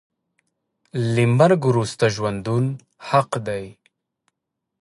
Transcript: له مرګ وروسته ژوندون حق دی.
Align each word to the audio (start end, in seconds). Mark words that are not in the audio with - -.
له 1.13 1.23
مرګ 1.37 1.61
وروسته 1.69 2.05
ژوندون 2.15 2.65
حق 3.07 3.31
دی. 3.47 3.65